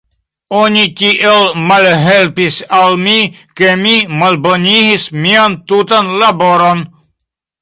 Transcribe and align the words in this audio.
Oni 0.59 0.85
tiel 1.01 1.43
malhelpis 1.71 2.57
al 2.79 2.97
mi, 3.03 3.15
ke 3.61 3.69
mi 3.83 3.95
malbonigis 4.23 5.07
mian 5.27 5.61
tutan 5.71 6.11
laboron. 6.25 6.85